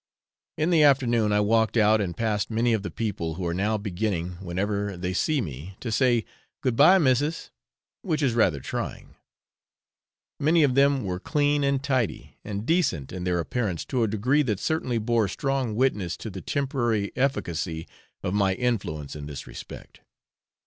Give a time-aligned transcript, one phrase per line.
[0.57, 3.77] In the afternoon I walked out, and passed many of the people, who are now
[3.77, 6.25] beginning, whenever they see me, to say,
[6.63, 7.51] 'Good bye, missis!'
[8.01, 9.13] which is rather trying.
[10.39, 14.41] Many of them were clean and tidy, and decent in their appearance to a degree
[14.41, 17.87] that certainly bore strong witness to the temporary efficacy
[18.23, 20.01] of my influence in this respect.